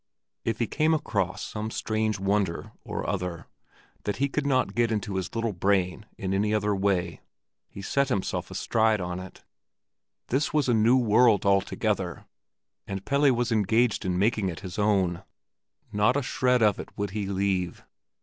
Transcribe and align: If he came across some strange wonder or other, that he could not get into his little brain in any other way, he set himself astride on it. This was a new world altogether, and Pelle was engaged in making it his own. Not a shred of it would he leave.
If 0.43 0.57
he 0.57 0.65
came 0.65 0.95
across 0.95 1.43
some 1.43 1.69
strange 1.69 2.19
wonder 2.19 2.71
or 2.83 3.07
other, 3.07 3.45
that 4.05 4.15
he 4.15 4.29
could 4.29 4.47
not 4.47 4.73
get 4.73 4.91
into 4.91 5.13
his 5.17 5.35
little 5.35 5.53
brain 5.53 6.07
in 6.17 6.33
any 6.33 6.55
other 6.55 6.75
way, 6.75 7.21
he 7.69 7.83
set 7.83 8.09
himself 8.09 8.49
astride 8.49 8.99
on 8.99 9.19
it. 9.19 9.43
This 10.29 10.51
was 10.55 10.67
a 10.67 10.73
new 10.73 10.97
world 10.97 11.45
altogether, 11.45 12.25
and 12.87 13.05
Pelle 13.05 13.31
was 13.31 13.51
engaged 13.51 14.03
in 14.03 14.17
making 14.17 14.49
it 14.49 14.61
his 14.61 14.79
own. 14.79 15.21
Not 15.93 16.17
a 16.17 16.23
shred 16.23 16.63
of 16.63 16.79
it 16.79 16.89
would 16.97 17.11
he 17.11 17.27
leave. 17.27 17.85